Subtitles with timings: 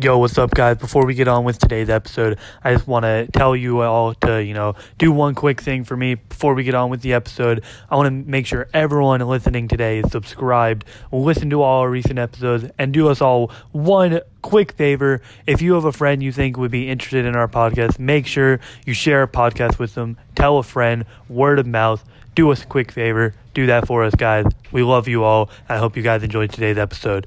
[0.00, 0.76] Yo, what's up, guys?
[0.76, 4.40] Before we get on with today's episode, I just want to tell you all to,
[4.40, 7.64] you know, do one quick thing for me before we get on with the episode.
[7.90, 12.16] I want to make sure everyone listening today is subscribed, listen to all our recent
[12.16, 15.20] episodes, and do us all one quick favor.
[15.48, 18.60] If you have a friend you think would be interested in our podcast, make sure
[18.86, 20.16] you share our podcast with them.
[20.36, 22.04] Tell a friend, word of mouth.
[22.36, 23.34] Do us a quick favor.
[23.52, 24.46] Do that for us, guys.
[24.70, 25.50] We love you all.
[25.68, 27.26] I hope you guys enjoyed today's episode.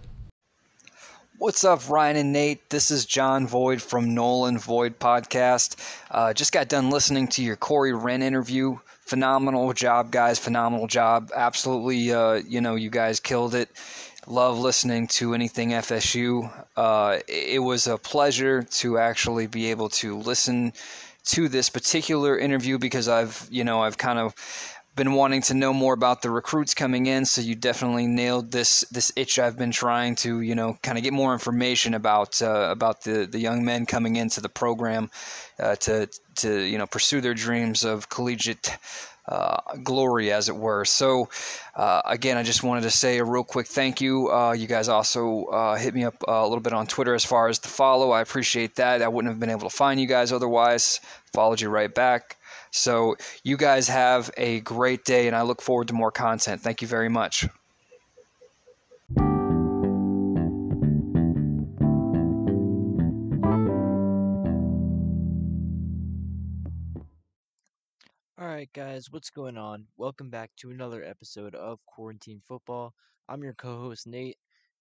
[1.41, 2.69] What's up, Ryan and Nate?
[2.69, 5.75] This is John Void from Nolan Void Podcast.
[6.11, 8.77] Uh, just got done listening to your Corey Wren interview.
[8.99, 10.38] Phenomenal job, guys.
[10.38, 11.31] Phenomenal job.
[11.35, 13.69] Absolutely, uh, you know, you guys killed it.
[14.27, 16.47] Love listening to anything FSU.
[16.77, 20.73] Uh, it was a pleasure to actually be able to listen
[21.23, 24.35] to this particular interview because I've, you know, I've kind of
[24.95, 28.81] been wanting to know more about the recruits coming in, so you definitely nailed this
[28.91, 32.70] this itch I've been trying to you know kind of get more information about uh,
[32.72, 35.09] about the the young men coming into the program
[35.59, 38.78] uh, to to you know pursue their dreams of collegiate.
[39.28, 40.83] Uh, glory, as it were.
[40.83, 41.30] So,
[41.76, 44.30] uh, again, I just wanted to say a real quick thank you.
[44.31, 47.48] Uh, you guys also uh, hit me up a little bit on Twitter as far
[47.48, 48.11] as the follow.
[48.11, 49.02] I appreciate that.
[49.03, 51.00] I wouldn't have been able to find you guys otherwise.
[51.33, 52.36] Followed you right back.
[52.72, 56.61] So you guys have a great day, and I look forward to more content.
[56.61, 57.45] Thank you very much.
[68.38, 69.88] All right, guys, what's going on?
[69.97, 72.94] Welcome back to another episode of Quarantine Football.
[73.30, 74.38] I'm your co host, Nate,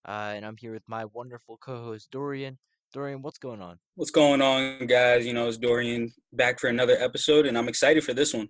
[0.06, 2.58] uh, and I'm here with my wonderful co host, Dorian.
[2.92, 3.78] Dorian, what's going on?
[3.94, 5.24] What's going on, guys?
[5.24, 8.48] You know, it's Dorian back for another episode, and I'm excited for this one.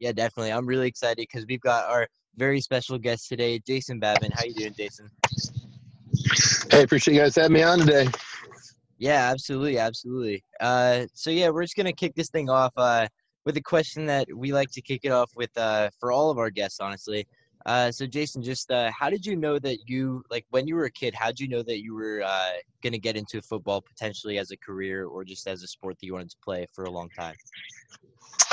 [0.00, 0.52] Yeah, definitely.
[0.52, 4.32] I'm really excited because we've got our very special guest today, Jason Babin.
[4.34, 5.08] How you doing, Jason?
[6.70, 8.06] Hey, appreciate you guys having me on today.
[8.98, 10.44] Yeah, absolutely, absolutely.
[10.60, 13.06] Uh, so yeah, we're just gonna kick this thing off uh,
[13.46, 16.36] with a question that we like to kick it off with uh, for all of
[16.36, 17.26] our guests, honestly.
[17.66, 20.86] Uh, so Jason, just uh, how did you know that you like when you were
[20.86, 21.14] a kid?
[21.14, 24.50] How did you know that you were uh, going to get into football potentially as
[24.50, 27.10] a career or just as a sport that you wanted to play for a long
[27.10, 27.34] time?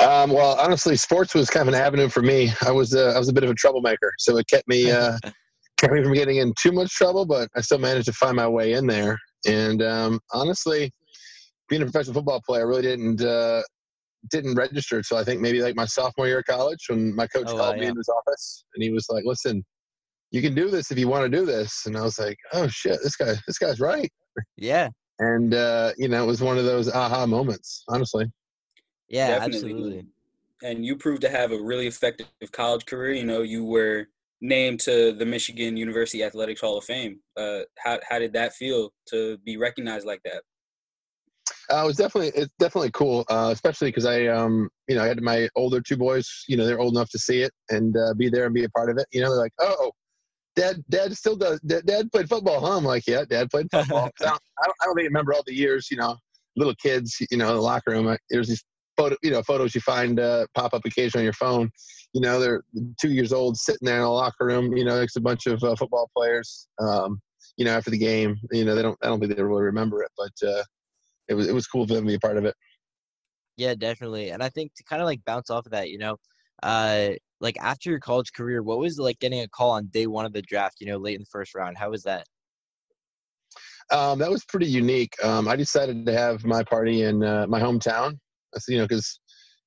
[0.00, 2.52] Um, well, honestly, sports was kind of an avenue for me.
[2.64, 5.16] I was uh, I was a bit of a troublemaker, so it kept me uh,
[5.78, 8.46] kept me from getting in too much trouble, but I still managed to find my
[8.46, 9.18] way in there.
[9.46, 10.92] And um, honestly,
[11.68, 13.62] being a professional football player, I really didn't uh,
[14.30, 17.46] didn't register until I think maybe like my sophomore year of college when my coach
[17.48, 17.88] Oh, called wow, me yeah.
[17.90, 19.64] into his office and he was like, "Listen,
[20.30, 22.68] you can do this if you want to do this." And I was like, "Oh
[22.68, 24.10] shit, this guy, this guy's right."
[24.56, 28.26] Yeah, And uh, you know, it was one of those aha moments, honestly.
[29.08, 29.70] yeah, Definitely.
[29.72, 30.06] absolutely.
[30.62, 33.12] And you proved to have a really effective college career.
[33.14, 34.08] You know, you were
[34.40, 37.20] named to the Michigan University Athletics Hall of Fame.
[37.36, 40.42] Uh, how how did that feel to be recognized like that?
[41.70, 45.06] Uh, it was definitely it's definitely cool, uh, especially because I um you know I
[45.06, 46.44] had my older two boys.
[46.48, 48.70] You know they're old enough to see it and uh, be there and be a
[48.70, 49.06] part of it.
[49.12, 49.92] You know they're like, oh,
[50.56, 51.60] dad, dad still does.
[51.60, 52.76] Dad, dad played football, huh?
[52.78, 54.10] I'm like, yeah, dad played football.
[54.20, 55.88] I, don't, I don't I don't I remember all the years.
[55.90, 56.16] You know,
[56.56, 57.16] little kids.
[57.30, 58.08] You know, in the locker room.
[58.08, 58.64] I- There's these
[58.96, 61.70] photo you know photos you find uh, pop up occasionally on your phone.
[62.14, 62.62] You know, they're
[63.00, 64.74] two years old sitting there in the locker room.
[64.76, 66.66] You know, next to a bunch of uh, football players.
[66.80, 67.20] Um,
[67.58, 68.98] you know, after the game, you know, they don't.
[69.02, 70.32] I don't think they really remember it, but.
[71.28, 72.54] It was it was cool for them to be a part of it.
[73.56, 74.30] Yeah, definitely.
[74.30, 76.16] And I think to kind of like bounce off of that, you know,
[76.62, 80.06] uh, like after your college career, what was it like getting a call on day
[80.06, 80.76] one of the draft?
[80.80, 81.76] You know, late in the first round.
[81.76, 82.24] How was that?
[83.90, 85.12] Um, that was pretty unique.
[85.24, 88.18] Um, I decided to have my party in uh, my hometown.
[88.68, 89.20] You know, because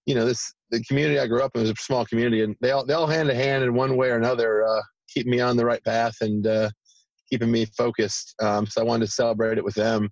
[0.06, 2.72] you know this the community I grew up in was a small community, and they
[2.72, 4.82] all they all hand in hand in one way or another, uh,
[5.14, 6.70] keeping me on the right path and uh,
[7.30, 8.36] keeping me focused.
[8.42, 10.10] Um, so I wanted to celebrate it with them,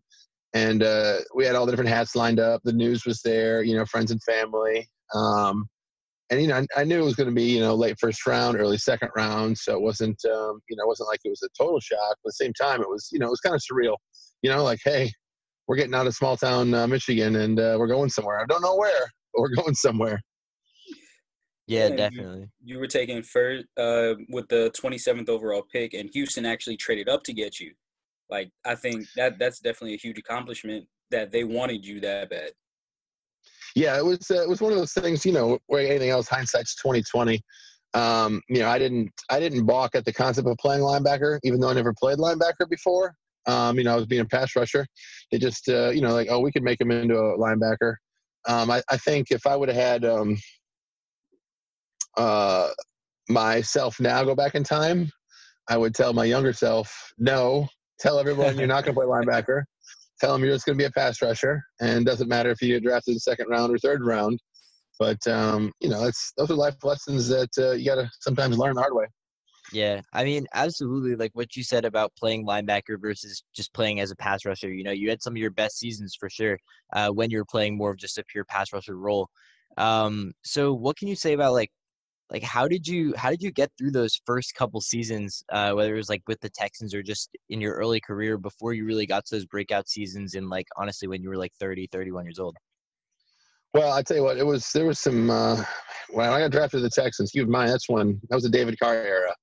[0.53, 2.61] and uh, we had all the different hats lined up.
[2.63, 4.87] The news was there, you know, friends and family.
[5.13, 5.67] Um,
[6.31, 8.25] and you know, I, I knew it was going to be you know late first
[8.27, 11.43] round, early second round, so it wasn't um, you know it wasn't like it was
[11.43, 11.99] a total shock.
[11.99, 13.95] But at the same time, it was you know it was kind of surreal.
[14.41, 15.11] You know, like hey,
[15.67, 18.39] we're getting out of small town uh, Michigan and uh, we're going somewhere.
[18.39, 20.21] I don't know where, but we're going somewhere.
[21.67, 22.49] Yeah, Yeah, you- definitely.
[22.63, 27.23] You were taken first uh, with the 27th overall pick, and Houston actually traded up
[27.23, 27.73] to get you.
[28.29, 32.51] Like, I think that that's definitely a huge accomplishment that they wanted you that bad.
[33.75, 35.25] Yeah, it was uh, it was one of those things.
[35.25, 37.41] You know, where anything else, hindsight's twenty twenty.
[37.93, 41.59] Um, you know, I didn't I didn't balk at the concept of playing linebacker, even
[41.59, 43.15] though I never played linebacker before.
[43.45, 44.85] Um, you know, I was being a pass rusher.
[45.31, 47.95] They just uh, you know like oh we could make him into a linebacker.
[48.47, 50.37] Um, I, I think if I would have had um,
[52.17, 52.69] uh,
[53.27, 55.11] myself now go back in time,
[55.67, 57.67] I would tell my younger self, no,
[57.99, 59.63] tell everyone you're not going to play linebacker.
[60.19, 62.69] tell them you're just going to be a pass rusher, and doesn't matter if you
[62.69, 64.39] get drafted in second round or third round.
[64.97, 68.57] But um, you know, it's those are life lessons that uh, you got to sometimes
[68.57, 69.05] learn the hard way.
[69.71, 71.15] Yeah, I mean, absolutely.
[71.15, 74.71] Like what you said about playing linebacker versus just playing as a pass rusher.
[74.71, 76.57] You know, you had some of your best seasons for sure
[76.93, 79.29] uh, when you were playing more of just a pure pass rusher role.
[79.77, 81.71] Um, so, what can you say about like,
[82.31, 85.93] like how did you how did you get through those first couple seasons, uh, whether
[85.93, 89.07] it was like with the Texans or just in your early career before you really
[89.07, 92.39] got to those breakout seasons and like honestly when you were like 30, 31 years
[92.39, 92.55] old?
[93.73, 95.63] Well, I tell you what, it was there was some uh,
[96.11, 97.31] when I got drafted to the Texans.
[97.31, 99.35] Keep in mind that's when that was the David Carr era.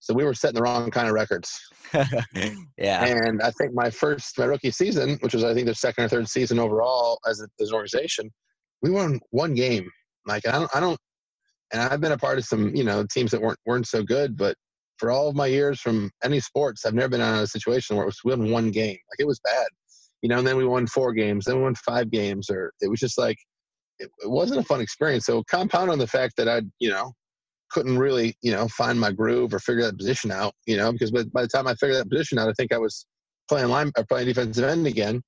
[0.00, 1.60] So we were setting the wrong kind of records.
[2.78, 3.04] yeah.
[3.04, 6.08] And I think my first, my rookie season, which was I think their second or
[6.08, 8.30] third season overall as, a, as an organization,
[8.80, 9.90] we won one game.
[10.26, 10.98] Like I don't, I don't,
[11.72, 14.36] and I've been a part of some, you know, teams that weren't weren't so good.
[14.36, 14.56] But
[14.98, 18.04] for all of my years from any sports, I've never been in a situation where
[18.04, 18.98] it was we won one game.
[19.10, 19.66] Like it was bad,
[20.22, 20.38] you know.
[20.38, 23.18] And then we won four games, then we won five games, or it was just
[23.18, 23.38] like
[23.98, 25.26] it, it wasn't a fun experience.
[25.26, 27.12] So compound on the fact that I, you know,
[27.70, 31.10] couldn't really, you know, find my groove or figure that position out, you know, because
[31.10, 33.06] by, by the time I figured that position out, I think I was
[33.48, 35.22] playing line or playing defensive end again.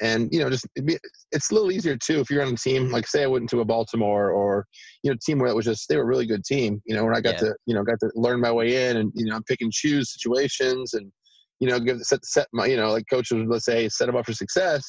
[0.00, 0.98] And, you know, just be,
[1.30, 3.60] it's a little easier too if you're on a team, like say I went into
[3.60, 4.66] a Baltimore or,
[5.02, 7.04] you know, team where it was just, they were a really good team, you know,
[7.04, 7.48] where I got yeah.
[7.48, 9.72] to, you know, got to learn my way in and, you know, I'm pick and
[9.72, 11.12] choose situations and,
[11.58, 14.16] you know, give set, set my, you know, like coaches would let's say, set them
[14.16, 14.82] up for success.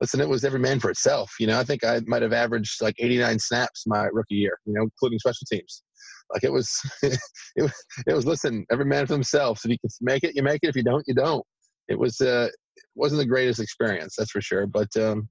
[0.00, 1.32] Listen, it was every man for itself.
[1.40, 4.74] You know, I think I might have averaged like 89 snaps my rookie year, you
[4.74, 5.82] know, including special teams.
[6.32, 6.70] Like it was,
[7.02, 7.18] it
[7.56, 7.72] was,
[8.06, 8.26] it was.
[8.26, 9.64] Listen, every man for themselves.
[9.64, 10.68] If you can make it, you make it.
[10.68, 11.44] If you don't, you don't.
[11.88, 12.48] It was, uh,
[12.94, 14.66] wasn't the greatest experience, that's for sure.
[14.66, 15.28] But um,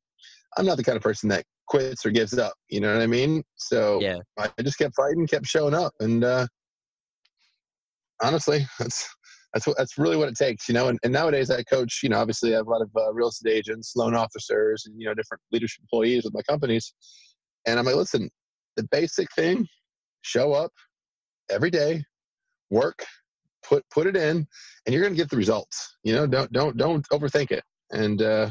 [0.58, 2.54] I'm not the kind of person that quits or gives up.
[2.70, 3.44] You know what I mean?
[3.56, 6.48] So yeah, I just kept fighting, kept showing up, and uh,
[8.22, 9.08] honestly, that's
[9.54, 10.88] that's what that's really what it takes, you know.
[10.88, 13.28] And, and nowadays, I coach, you know, obviously, I have a lot of uh, real
[13.30, 16.94] estate agents, loan officers, and you know, different leadership employees with my companies.
[17.66, 18.30] And I'm like, listen,
[18.76, 19.68] the basic thing
[20.22, 20.72] show up
[21.50, 22.04] every day,
[22.70, 23.06] work,
[23.64, 24.48] put put it in,
[24.86, 25.98] and you're going to get the results.
[26.04, 27.64] You know, don't don't don't overthink it.
[27.92, 28.50] And uh,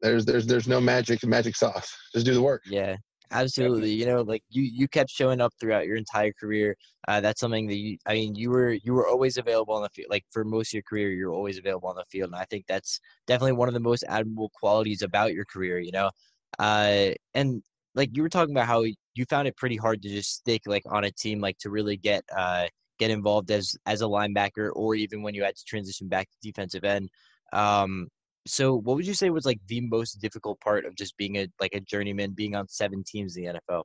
[0.00, 1.94] there's there's there's no magic magic sauce.
[2.14, 2.62] Just do the work.
[2.66, 2.96] Yeah,
[3.30, 3.92] absolutely.
[3.92, 6.76] You know, like you you kept showing up throughout your entire career.
[7.08, 7.98] Uh, that's something that you.
[8.06, 10.10] I mean, you were you were always available on the field.
[10.10, 12.64] Like for most of your career, you're always available on the field, and I think
[12.68, 15.78] that's definitely one of the most admirable qualities about your career.
[15.78, 16.10] You know,
[16.58, 17.62] uh, and
[17.94, 18.84] like you were talking about how
[19.14, 21.96] you found it pretty hard to just stick like on a team like to really
[21.96, 22.66] get uh
[22.98, 26.36] get involved as as a linebacker or even when you had to transition back to
[26.42, 27.08] defensive end
[27.52, 28.08] um
[28.46, 31.46] so what would you say was like the most difficult part of just being a
[31.60, 33.82] like a journeyman being on seven teams in the nfl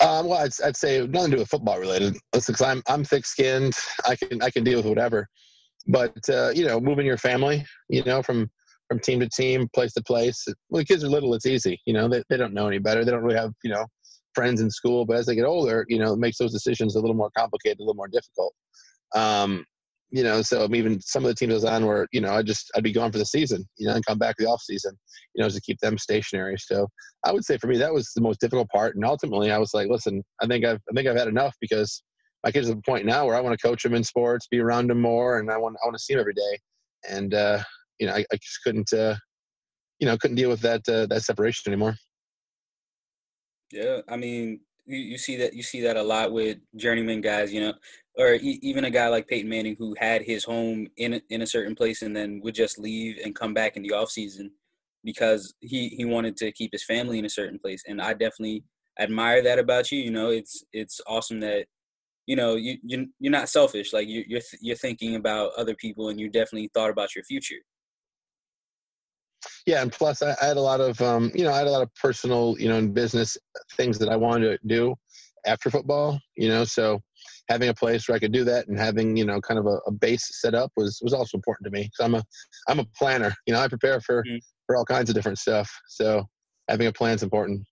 [0.00, 2.16] um, well, I'd, I'd say nothing to do with football related.
[2.32, 3.74] Cause I'm I'm thick skinned.
[4.06, 5.28] I can I can deal with whatever.
[5.88, 8.50] But uh, you know, moving your family, you know, from
[8.88, 10.46] from team to team, place to place.
[10.68, 11.80] When the kids are little, it's easy.
[11.86, 13.04] You know, they, they don't know any better.
[13.04, 13.86] They don't really have, you know,
[14.34, 15.04] friends in school.
[15.04, 17.78] But as they get older, you know, it makes those decisions a little more complicated,
[17.80, 18.54] a little more difficult.
[19.14, 19.64] Um,
[20.12, 22.42] you know, so even some of the teams I was on where, you know, I
[22.42, 24.98] just, I'd be gone for the season, you know, and come back the off season,
[25.34, 26.56] you know, just to keep them stationary.
[26.58, 26.88] So
[27.24, 28.96] I would say for me, that was the most difficult part.
[28.96, 32.02] And ultimately I was like, listen, I think I've, I think I've had enough because
[32.42, 34.48] my kids are at the point now where I want to coach them in sports,
[34.50, 35.38] be around them more.
[35.38, 36.58] And I want, I want to see them every day.
[37.08, 37.62] And, uh,
[38.00, 39.14] you know, I, I just couldn't, uh,
[40.00, 41.94] you know, couldn't deal with that uh, that separation anymore.
[43.72, 47.52] Yeah, I mean, you, you see that you see that a lot with journeyman guys,
[47.52, 47.74] you know,
[48.16, 51.42] or e- even a guy like Peyton Manning who had his home in a, in
[51.42, 54.50] a certain place and then would just leave and come back in the off season
[55.04, 57.84] because he he wanted to keep his family in a certain place.
[57.86, 58.64] And I definitely
[58.98, 60.00] admire that about you.
[60.00, 61.66] You know, it's it's awesome that
[62.26, 63.92] you know you you're, you're not selfish.
[63.92, 67.56] Like you, you're you're thinking about other people and you definitely thought about your future
[69.66, 71.70] yeah and plus I, I, had a lot of um, you know i had a
[71.70, 73.36] lot of personal you know and business
[73.72, 74.94] things that i wanted to do
[75.46, 77.00] after football you know so
[77.48, 79.78] having a place where i could do that and having you know kind of a,
[79.86, 81.90] a base set up was was also important to me.
[81.94, 82.22] So i'm a
[82.68, 84.36] i'm a planner you know i prepare for mm-hmm.
[84.66, 86.24] for all kinds of different stuff so
[86.68, 87.66] having a plan is important.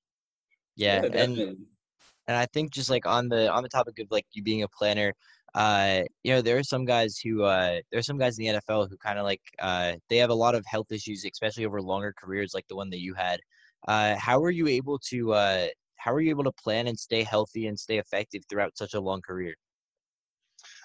[0.76, 4.26] Yeah, yeah and and i think just like on the on the topic of like
[4.32, 5.12] you being a planner
[5.54, 8.60] uh, you know, there are some guys who uh, there are some guys in the
[8.60, 11.80] NFL who kind of like uh, they have a lot of health issues, especially over
[11.80, 13.40] longer careers, like the one that you had.
[13.86, 17.22] Uh, how were you able to uh, how were you able to plan and stay
[17.22, 19.54] healthy and stay effective throughout such a long career?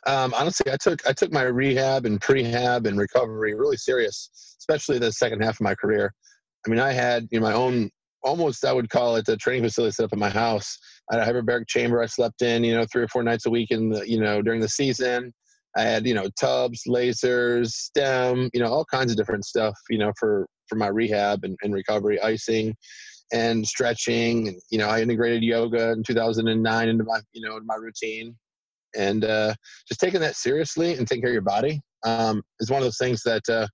[0.06, 5.00] Um, honestly, I took I took my rehab and prehab and recovery really serious, especially
[5.00, 6.14] the second half of my career.
[6.66, 7.90] I mean, I had you know, my own
[8.24, 10.78] almost I would call it a training facility set up at my house.
[11.12, 13.50] I had a hyperbaric chamber I slept in, you know, three or four nights a
[13.50, 15.34] week in the, you know, during the season.
[15.76, 19.98] I had you know tubs, lasers, stem, you know all kinds of different stuff, you
[19.98, 22.76] know for for my rehab and, and recovery, icing,
[23.34, 24.50] and stretching.
[24.50, 28.36] And you know I integrated yoga in 2009 into my you know my routine,
[28.96, 29.54] and uh,
[29.88, 33.00] just taking that seriously and taking care of your body um, is one of those
[33.00, 33.68] things that uh,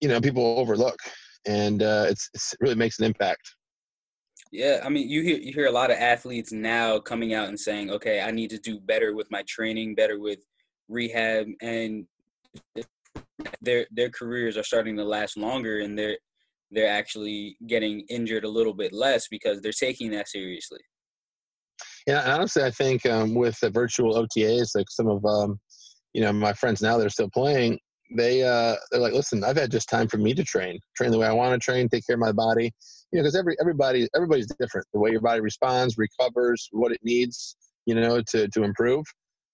[0.00, 0.98] you know people overlook,
[1.46, 3.54] and uh, it's, it's it really makes an impact.
[4.50, 7.58] Yeah, I mean, you hear you hear a lot of athletes now coming out and
[7.58, 10.38] saying, "Okay, I need to do better with my training, better with
[10.88, 12.06] rehab," and
[13.60, 16.16] their their careers are starting to last longer, and they're
[16.70, 20.80] they're actually getting injured a little bit less because they're taking that seriously.
[22.06, 25.60] Yeah, honestly, I think um, with the virtual OTAs, like some of um,
[26.14, 27.78] you know my friends now that are still playing,
[28.16, 31.18] they uh, they're like, listen, I've had just time for me to train, train the
[31.18, 32.72] way I want to train, take care of my body.
[33.12, 34.86] You know, because every everybody everybody's different.
[34.92, 39.04] The way your body responds, recovers, what it needs, you know, to to improve.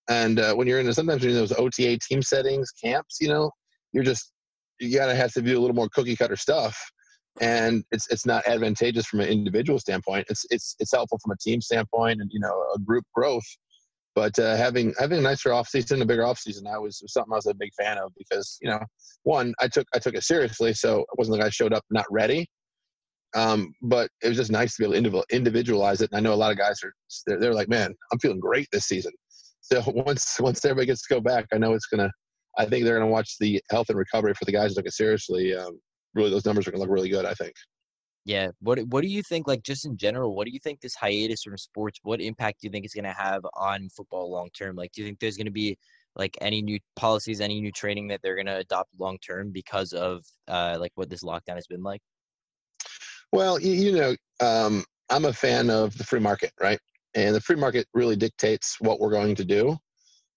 [0.09, 3.51] And uh, when you're in sometimes you're in those OTA team settings, camps, you know,
[3.93, 4.33] you're just
[4.81, 6.79] you gotta have to do a little more cookie cutter stuff.
[7.41, 10.27] And it's it's not advantageous from an individual standpoint.
[10.29, 13.47] It's it's it's helpful from a team standpoint and you know a group growth
[14.15, 17.13] but uh, having having a nicer off season, a bigger off season, I was, was
[17.13, 18.81] something I was a big fan of because you know,
[19.25, 22.07] one, I took I took it seriously, so it wasn't like I showed up not
[22.11, 22.47] ready.
[23.35, 26.11] Um, but it was just nice to be able to individualize it.
[26.13, 26.93] And I know a lot of guys are
[27.27, 29.13] they're, they're like, man, I'm feeling great this season.
[29.61, 32.11] So once once everybody gets to go back, I know it's gonna.
[32.57, 34.93] I think they're gonna watch the health and recovery for the guys who took it
[34.93, 35.55] seriously.
[35.57, 35.81] Um,
[36.15, 37.25] really, those numbers are gonna look really good.
[37.25, 37.55] I think.
[38.25, 38.51] Yeah.
[38.61, 39.47] What What do you think?
[39.47, 42.01] Like, just in general, what do you think this hiatus from sports?
[42.03, 44.77] What impact do you think it's going to have on football long term?
[44.77, 45.77] Like, do you think there's going to be
[46.17, 49.93] like any new policies, any new training that they're going to adopt long term because
[49.93, 52.01] of uh, like what this lockdown has been like?
[53.33, 56.79] Well, you, know, um, I'm a fan of the free market, right?
[57.15, 59.77] And the free market really dictates what we're going to do.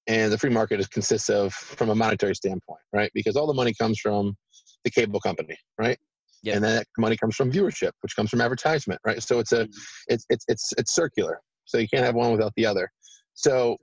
[0.07, 3.11] And the free market is, consists of, from a monetary standpoint, right?
[3.13, 4.35] Because all the money comes from
[4.83, 5.97] the cable company, right?
[6.45, 9.21] And that money comes from viewership which comes from advertisement right?
[9.21, 10.13] So it's a mm-hmm.
[10.13, 11.39] it's it's it's it's circular.
[11.65, 12.89] So you can't have one without the other.
[13.33, 13.77] So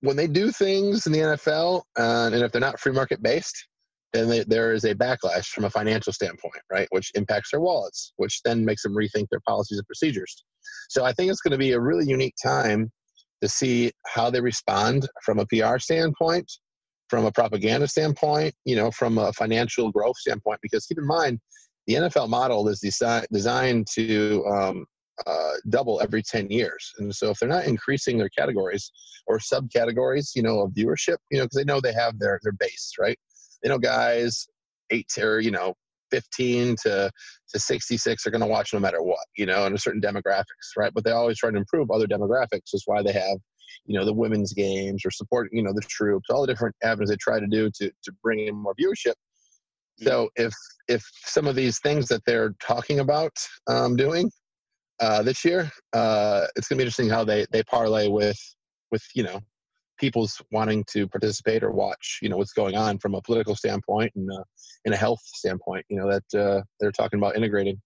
[0.00, 3.68] when they do things in the NFL uh, and if they're not free market based
[4.12, 6.88] then they, there is a backlash from a financial standpoint right?
[6.90, 10.44] Which impacts their wallets which then makes them rethink their policies and procedures.
[10.88, 12.90] So I think it's going to be a really unique time
[13.42, 16.50] to see how they respond from a PR standpoint
[17.08, 20.60] from a propaganda standpoint, you know, from a financial growth standpoint.
[20.62, 21.38] Because keep in mind,
[21.86, 24.86] the NFL model is desi- designed to um,
[25.26, 26.92] uh, double every 10 years.
[26.98, 28.90] And so if they're not increasing their categories
[29.26, 32.52] or subcategories, you know, of viewership, you know, because they know they have their, their
[32.52, 33.18] base, right?
[33.62, 34.46] They know guys
[34.90, 35.74] eight to, you know,
[36.10, 37.10] 15 to,
[37.52, 40.76] to 66 are going to watch no matter what, you know, in a certain demographics,
[40.76, 40.92] right?
[40.94, 42.72] But they always try to improve other demographics.
[42.72, 43.38] Is why they have
[43.86, 47.10] you know the women's games or support you know the troops all the different avenues
[47.10, 49.14] they try to do to to bring in more viewership.
[49.98, 50.52] So if
[50.88, 53.32] if some of these things that they're talking about
[53.68, 54.30] um, doing
[55.00, 58.38] uh, this year uh, it's going to be interesting how they they parlay with
[58.90, 59.40] with you know
[59.98, 64.12] people's wanting to participate or watch you know what's going on from a political standpoint
[64.16, 64.42] and uh,
[64.84, 67.80] in a health standpoint you know that uh, they're talking about integrating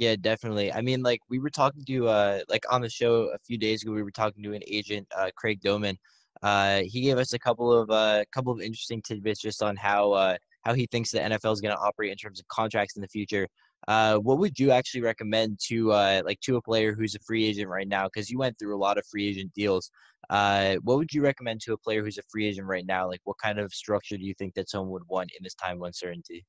[0.00, 0.72] yeah, definitely.
[0.72, 3.82] I mean, like we were talking to uh like on the show a few days
[3.82, 5.96] ago, we were talking to an agent, uh, Craig Doman.
[6.42, 9.76] Uh, he gave us a couple of uh a couple of interesting tidbits just on
[9.76, 12.96] how uh how he thinks the NFL is going to operate in terms of contracts
[12.96, 13.46] in the future.
[13.88, 17.46] Uh, what would you actually recommend to uh like to a player who's a free
[17.46, 18.06] agent right now?
[18.06, 19.90] Because you went through a lot of free agent deals.
[20.30, 23.08] Uh, what would you recommend to a player who's a free agent right now?
[23.08, 25.76] Like, what kind of structure do you think that someone would want in this time
[25.78, 26.44] of uncertainty?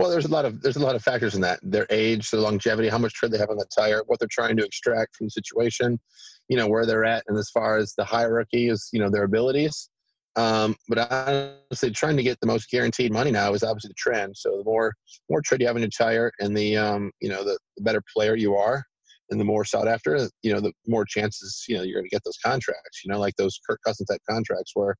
[0.00, 1.60] Well, there's a lot of there's a lot of factors in that.
[1.62, 4.56] Their age, their longevity, how much tread they have on the tire, what they're trying
[4.56, 6.00] to extract from the situation,
[6.48, 9.24] you know, where they're at, and as far as the hierarchy is, you know, their
[9.24, 9.90] abilities.
[10.36, 14.38] Um, but honestly, trying to get the most guaranteed money now is obviously the trend.
[14.38, 14.94] So the more
[15.28, 18.02] more tread you have in your tire, and the um, you know the, the better
[18.16, 18.82] player you are,
[19.28, 22.16] and the more sought after, you know, the more chances you know you're going to
[22.16, 23.04] get those contracts.
[23.04, 24.96] You know, like those Kirk Cousins type contracts where,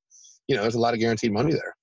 [0.47, 1.75] you know, there's a lot of guaranteed money there.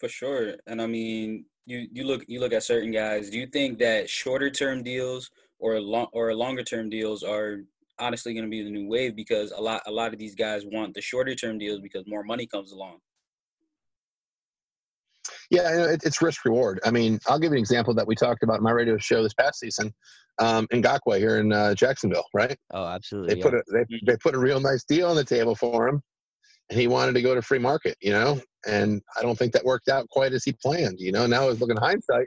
[0.00, 3.28] For sure, and I mean, you you look you look at certain guys.
[3.28, 7.58] Do you think that shorter term deals or long or longer term deals are
[7.98, 10.62] honestly going to be the new wave because a lot a lot of these guys
[10.64, 12.98] want the shorter term deals because more money comes along.
[15.50, 16.80] Yeah, it's risk reward.
[16.84, 19.22] I mean, I'll give you an example that we talked about in my radio show
[19.22, 19.92] this past season.
[20.38, 22.56] Um, Ngakoue here in uh, Jacksonville, right?
[22.72, 23.34] Oh, absolutely.
[23.34, 23.44] They yeah.
[23.44, 24.06] put a they, mm-hmm.
[24.06, 26.02] they put a real nice deal on the table for him,
[26.70, 28.40] and he wanted to go to free market, you know.
[28.66, 31.26] And I don't think that worked out quite as he planned, you know.
[31.26, 32.26] Now, as looking hindsight,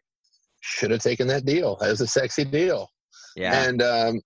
[0.62, 1.78] should have taken that deal.
[1.80, 2.90] That was a sexy deal.
[3.36, 3.64] Yeah.
[3.64, 4.22] And um,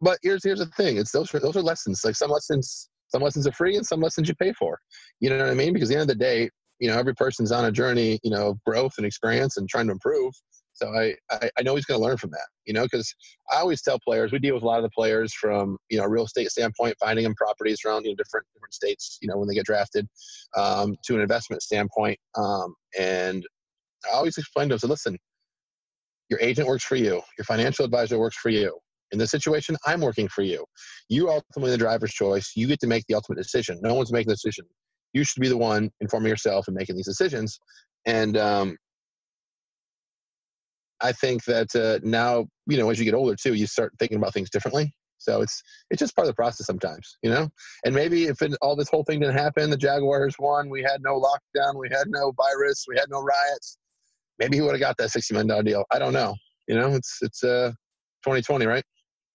[0.00, 2.04] but here's here's the thing: it's those are those are lessons.
[2.04, 4.78] Like some lessons Some lessons are free, and some lessons you pay for.
[5.20, 5.72] You know what I mean?
[5.72, 6.50] Because at the end of the day,
[6.80, 9.86] you know, every person's on a journey, you know, of growth and experience and trying
[9.86, 10.32] to improve.
[10.76, 13.12] So I, I, I know he's going to learn from that, you know, because
[13.50, 16.04] I always tell players, we deal with a lot of the players from, you know,
[16.04, 19.48] real estate standpoint, finding them properties around, you know, different, different states, you know, when
[19.48, 20.06] they get drafted
[20.54, 22.18] um, to an investment standpoint.
[22.36, 23.42] Um, and
[24.04, 25.18] I always explain to them, so listen,
[26.28, 27.22] your agent works for you.
[27.38, 28.78] Your financial advisor works for you.
[29.12, 30.64] In this situation, I'm working for you.
[31.08, 32.52] You are ultimately the driver's choice.
[32.54, 33.78] You get to make the ultimate decision.
[33.80, 34.66] No one's making the decision.
[35.12, 37.58] You should be the one informing yourself and making these decisions.
[38.04, 38.76] And um,
[41.02, 44.18] I think that uh, now, you know, as you get older too, you start thinking
[44.18, 44.92] about things differently.
[45.18, 47.48] So it's it's just part of the process sometimes, you know.
[47.84, 51.02] And maybe if it, all this whole thing didn't happen, the Jaguars won, we had
[51.02, 53.78] no lockdown, we had no virus, we had no riots.
[54.38, 55.84] Maybe he would have got that sixty million dollar deal.
[55.90, 56.34] I don't know.
[56.68, 57.70] You know, it's it's uh
[58.24, 58.84] 2020, right?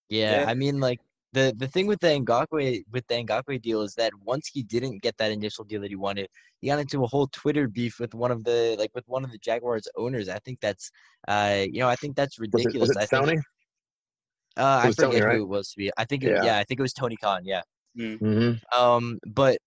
[0.08, 0.44] Yeah, Yeah.
[0.48, 1.00] I mean, like
[1.32, 5.02] the the thing with the Ngakoue with the Ngakoue deal is that once he didn't
[5.02, 6.28] get that initial deal that he wanted,
[6.60, 9.30] he got into a whole Twitter beef with one of the like with one of
[9.32, 10.28] the Jaguars owners.
[10.28, 10.90] I think that's
[11.28, 12.88] uh you know I think that's Was it, ridiculous.
[12.88, 13.42] was it I think Stoney?
[14.58, 15.36] uh, I was Tony, forget right?
[15.38, 15.90] who it was to be.
[15.96, 16.44] I think it, Yeah.
[16.44, 16.58] yeah.
[16.58, 17.42] I think it was Tony Khan.
[17.44, 17.62] Yeah.
[17.98, 18.18] Mm.
[18.20, 18.80] Mm-hmm.
[18.80, 19.58] Um, but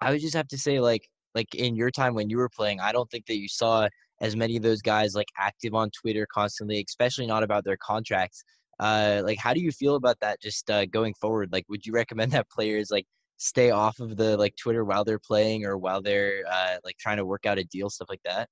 [0.00, 2.80] I would just have to say, like, like in your time when you were playing,
[2.80, 3.88] I don't think that you saw
[4.20, 8.44] as many of those guys like active on Twitter constantly, especially not about their contracts.
[8.78, 10.40] Uh, like, how do you feel about that?
[10.40, 13.06] Just uh, going forward, like, would you recommend that players like
[13.38, 17.18] stay off of the like Twitter while they're playing or while they're uh, like trying
[17.18, 18.48] to work out a deal, stuff like that?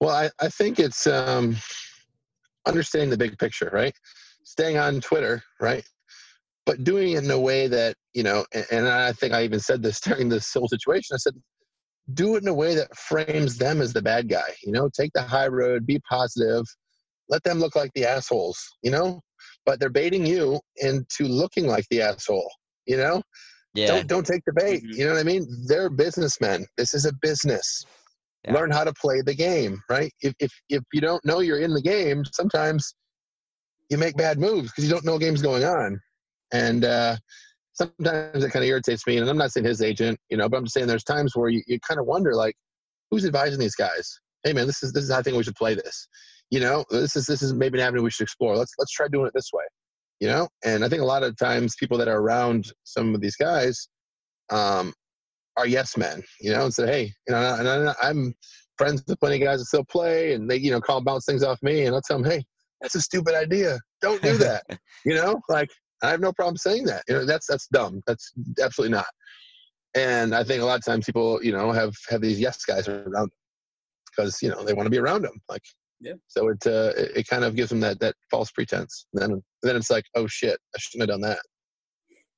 [0.00, 1.56] Well, I, I think it's um,
[2.66, 3.94] understanding the big picture, right?
[4.44, 5.84] Staying on Twitter, right?
[6.66, 9.60] But doing it in a way that, you know, and, and I think I even
[9.60, 11.14] said this during this whole situation.
[11.14, 11.34] I said,
[12.14, 14.54] do it in a way that frames them as the bad guy.
[14.62, 16.64] You know, take the high road, be positive,
[17.28, 19.20] let them look like the assholes, you know?
[19.64, 22.50] But they're baiting you into looking like the asshole,
[22.86, 23.22] you know?
[23.74, 24.82] Yeah, Don't don't take the bait.
[24.82, 24.96] Mhm.
[24.96, 25.46] You know what I mean?
[25.66, 26.66] They're businessmen.
[26.78, 27.84] This is a business.
[28.44, 28.54] Yeah.
[28.54, 30.10] Learn how to play the game, right?
[30.22, 32.94] If if if you don't know you're in the game, sometimes
[33.90, 36.00] you make bad moves because you don't know game's going on.
[36.52, 37.16] And uh
[37.74, 39.18] sometimes it kind of irritates me.
[39.18, 41.50] And I'm not saying his agent, you know, but I'm just saying there's times where
[41.50, 42.56] you, you kind of wonder like,
[43.10, 44.20] who's advising these guys?
[44.44, 46.08] Hey man, this is this is how I think we should play this.
[46.50, 48.56] You know, this is this is maybe an avenue we should explore.
[48.56, 49.64] Let's let's try doing it this way
[50.20, 50.48] you know?
[50.64, 53.88] And i think a lot of times people that are around some of these guys
[54.50, 54.92] um,
[55.56, 58.34] are yes men you know and say hey you know and I, i'm
[58.78, 61.42] friends with plenty of guys that still play and they you know call bounce things
[61.42, 62.44] off me and i'll tell them hey
[62.82, 63.78] that's a stupid idea.
[64.02, 64.62] Don't do that.
[65.06, 65.40] You know?
[65.48, 65.70] Like
[66.02, 67.04] i have no problem saying that.
[67.08, 68.02] You know that's that's dumb.
[68.06, 68.32] That's
[68.62, 69.06] absolutely not.
[69.94, 72.88] And i think a lot of times people you know have have these yes guys
[72.88, 73.30] around
[74.10, 75.62] because you know they want to be around them like
[76.00, 76.14] Yeah.
[76.28, 79.42] so it uh it, it kind of gives them that that false pretense and then
[79.62, 81.38] then it's like oh shit i shouldn't have done that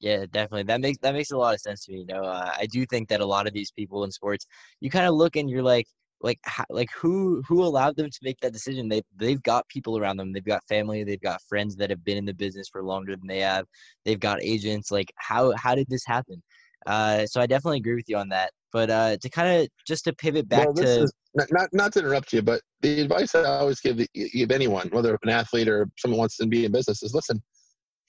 [0.00, 0.62] Yeah, definitely.
[0.64, 1.98] That makes that makes a lot of sense to me.
[2.00, 4.46] You know, uh, I do think that a lot of these people in sports,
[4.80, 5.86] you kind of look and you're like,
[6.20, 6.38] like,
[6.70, 8.88] like who who allowed them to make that decision?
[8.88, 10.32] They they've got people around them.
[10.32, 11.02] They've got family.
[11.04, 13.66] They've got friends that have been in the business for longer than they have.
[14.04, 14.90] They've got agents.
[14.92, 16.42] Like, how how did this happen?
[16.86, 18.50] Uh, so I definitely agree with you on that.
[18.72, 21.68] But uh, to kind of just to pivot back well this to is not, not
[21.72, 25.30] not to interrupt you but the advice i always give the, give anyone whether an
[25.30, 27.40] athlete or someone wants to be in business is listen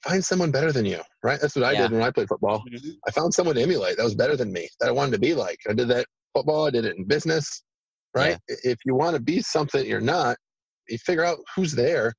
[0.04, 1.84] find someone better than you right that's what i Yeah.
[1.84, 2.96] did when i played football Mhm.
[3.08, 5.34] I found someone to emulate that was better than me that I wanted to be
[5.34, 5.58] like.
[5.70, 6.06] I did that
[6.36, 6.68] football.
[6.68, 7.64] I did it in business,
[8.14, 8.36] right?
[8.50, 10.38] I- If you want to be something you're not,
[10.90, 12.14] you figure out who's there,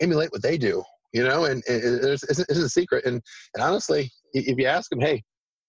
[0.00, 1.44] emulate what they do, you know.
[1.44, 3.04] And, and it- there's isn't, isn't a secret.
[3.06, 3.20] And
[3.54, 5.22] and honestly, if you ask them, hey,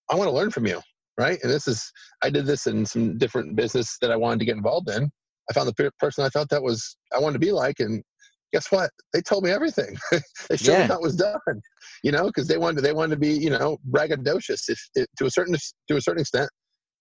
[0.09, 0.79] I want to learn from you,
[1.17, 1.39] right?
[1.43, 1.91] And this is
[2.23, 5.09] I did this in some different business that I wanted to get involved in.
[5.49, 8.03] I found the person I thought that was I wanted to be like, and
[8.53, 8.89] guess what?
[9.13, 9.97] They told me everything.
[10.49, 10.83] they showed Yeah.
[10.83, 11.61] me how it was done
[12.03, 15.25] you know, because they wanted they wanted to be, you know, braggadocious if, if, to
[15.25, 15.55] a certain
[15.87, 16.49] to a certain extent.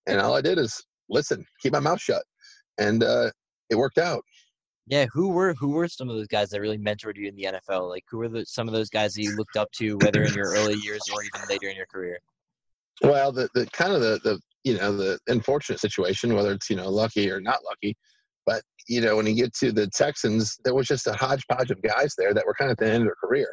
[0.06, 2.22] And all I did is listen, keep my mouth shut,
[2.78, 3.30] and uh,
[3.70, 4.22] it worked out.
[4.86, 7.44] yeah, who were who were some of those guys that really mentored you in the
[7.44, 7.88] NFL?
[7.88, 10.34] Like, who were the, some of those guys that you looked up to, whether in
[10.34, 12.18] your early years or even later in your career?
[13.02, 16.76] Well, the, the kind of the, the you know the unfortunate situation, whether it's you
[16.76, 17.96] know lucky or not lucky,
[18.46, 21.80] but you know when you get to the Texans, there was just a hodgepodge of
[21.82, 23.48] guys there that were kind of at the end of their career.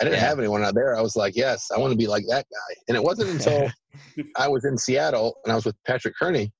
[0.00, 0.26] I didn't Yeah.
[0.28, 0.96] have anyone out there.
[0.96, 2.74] I was like, yes, I want to be like that guy.
[2.88, 3.70] And it wasn't until
[4.36, 6.50] I was in Seattle and I was with Patrick Kerney,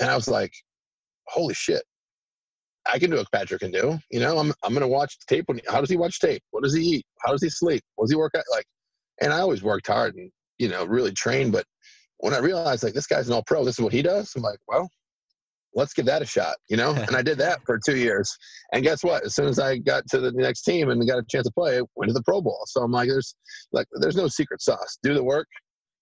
[0.00, 0.52] and I was like,
[1.28, 1.82] holy shit.
[2.92, 3.98] I can do what Patrick can do.
[4.10, 5.44] You know, I'm I'm gonna watch tape.
[5.48, 6.42] When, how does he watch tape?
[6.50, 7.06] What does he eat?
[7.24, 7.82] How does he sleep?
[7.96, 8.44] What does he work out?
[8.50, 8.66] Like,
[9.20, 11.50] and I always worked hard and you know really trained.
[11.52, 11.64] But
[12.18, 14.32] when I realized like this guy's an all pro, this is what he does.
[14.36, 14.88] I'm like, well,
[15.74, 16.56] let's give that a shot.
[16.68, 18.34] You know, and I did that for two years.
[18.72, 19.24] And guess what?
[19.24, 21.78] As soon as I got to the next team and got a chance to play,
[21.78, 22.62] I went to the Pro Bowl.
[22.66, 23.34] So I'm like, there's
[23.72, 24.98] like there's no secret sauce.
[25.02, 25.48] Do the work,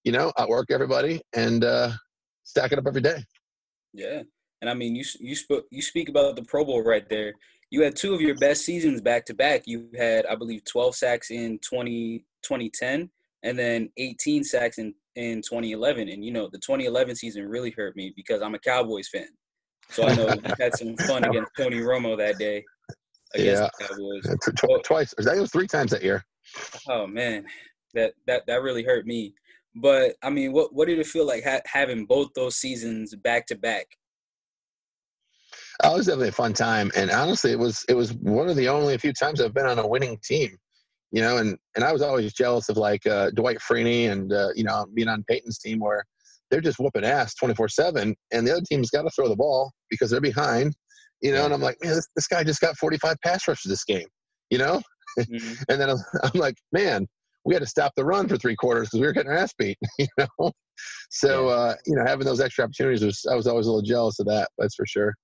[0.04, 1.90] you know, outwork everybody and uh,
[2.44, 3.24] stack it up every day.
[3.92, 4.22] Yeah,
[4.60, 7.34] and I mean, you you spoke you speak about the Pro Bowl right there.
[7.70, 9.62] You had two of your best seasons back to back.
[9.66, 13.10] You had, I believe, 12 sacks in 20, 2010
[13.42, 16.08] and then 18 sacks in, in 2011.
[16.08, 19.28] And, you know, the 2011 season really hurt me because I'm a Cowboys fan.
[19.90, 22.64] So I know we had some fun against Tony Romo that day
[23.34, 23.68] against yeah.
[23.78, 24.38] the Cowboys.
[24.40, 25.14] Tw- tw- twice.
[25.18, 26.24] That was three times that year.
[26.88, 27.46] Oh, man.
[27.94, 29.34] That, that, that really hurt me.
[29.76, 33.46] But, I mean, what, what did it feel like ha- having both those seasons back
[33.46, 33.86] to back?
[35.82, 38.54] Oh, it was definitely a fun time, and honestly, it was it was one of
[38.54, 40.56] the only few times I've been on a winning team.
[41.14, 44.48] You know, and and I was always jealous of like uh, Dwight Freeney and uh,
[44.56, 46.04] you know being on Peyton's team where
[46.50, 49.36] they're just whooping ass twenty four seven, and the other team's got to throw the
[49.36, 50.74] ball because they're behind.
[51.22, 53.84] You know, and I'm like, man, this, this guy just got 45 pass rushes this
[53.84, 54.08] game.
[54.50, 54.82] You know,
[55.18, 55.64] Mhm.
[55.68, 57.06] and then I'm, I'm like, man,
[57.44, 59.54] we had to stop the run for three quarters because we were getting our ass
[59.58, 59.78] beat.
[59.98, 60.52] You know,
[61.10, 64.18] so uh, you know, having those extra opportunities was I was always a little jealous
[64.18, 64.50] of that.
[64.58, 65.14] That's for sure.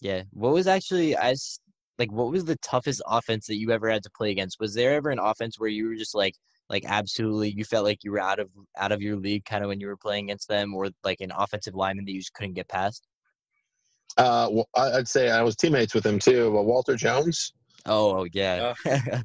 [0.00, 0.22] Yeah.
[0.32, 1.60] What was actually as
[2.02, 4.58] like what was the toughest offense that you ever had to play against?
[4.58, 6.34] Was there ever an offense where you were just like
[6.68, 9.68] like absolutely you felt like you were out of out of your league kind of
[9.68, 12.54] when you were playing against them or like an offensive lineman that you just couldn't
[12.54, 13.06] get past?
[14.16, 16.50] Uh, well, I- I'd say I was teammates with him too.
[16.52, 17.52] But Walter Jones,
[17.86, 18.74] Oh, yeah.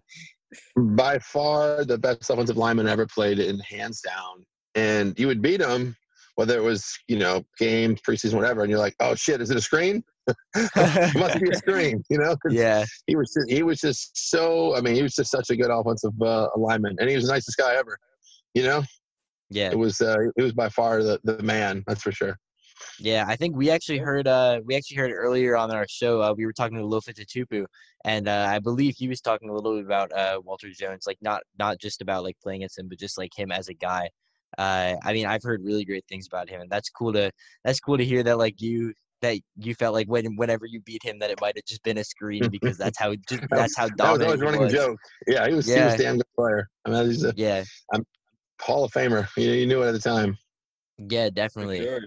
[0.77, 4.45] by far the best offensive lineman ever played in hands down.
[4.75, 5.95] And you would beat him,
[6.35, 9.57] whether it was, you know, games, preseason, whatever, and you're like, oh shit, is it
[9.57, 10.03] a screen?
[11.15, 12.35] must be a screen, you know?
[12.49, 12.85] yeah.
[13.05, 15.71] He was just, he was just so I mean, he was just such a good
[15.71, 16.95] offensive uh, lineman.
[16.99, 17.97] And he was the nicest guy ever.
[18.53, 18.83] You know?
[19.49, 19.71] Yeah.
[19.71, 22.37] It was uh it was by far the, the man, that's for sure.
[22.99, 26.33] Yeah, I think we actually heard uh we actually heard earlier on our show uh,
[26.35, 27.65] we were talking to Lofa Tatupu
[28.05, 31.17] and uh, I believe he was talking a little bit about uh Walter Jones like
[31.21, 34.09] not not just about like playing against him but just like him as a guy.
[34.57, 37.31] Uh I mean I've heard really great things about him and that's cool to
[37.63, 41.03] that's cool to hear that like you that you felt like when whenever you beat
[41.03, 43.87] him that it might have just been a screen because that's how just, that's how
[43.89, 43.97] dominant.
[43.97, 44.73] That was always running was.
[44.73, 44.99] joke.
[45.27, 45.93] Yeah, he was he was Yeah.
[45.93, 46.69] a damn good player.
[46.85, 48.05] I mean he's a Yeah, I'm,
[48.61, 49.27] Hall of Famer.
[49.37, 50.37] You, you knew it at the time.
[50.97, 51.83] yeah, definitely.
[51.83, 52.01] sure.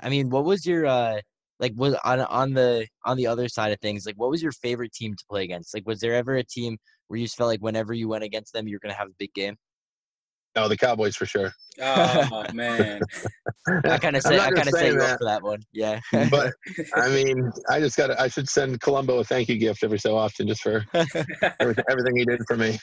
[0.00, 1.20] I mean, what was your uh
[1.60, 4.52] like was on on the on the other side of things, like what was your
[4.52, 5.74] favorite team to play against?
[5.74, 6.76] Like was there ever a team
[7.08, 9.32] where you just felt like whenever you went against them you're gonna have a big
[9.34, 9.56] game?
[10.56, 11.52] Oh, the Cowboys for sure.
[11.80, 13.00] Oh, man.
[13.86, 15.18] I kinda say I kinda say that.
[15.18, 15.62] for that one.
[15.72, 16.00] Yeah.
[16.30, 16.54] but
[16.96, 19.98] I mean, I just got to, I should send Colombo a thank you gift every
[19.98, 20.84] so often just for
[21.60, 22.78] everything, everything he did for me.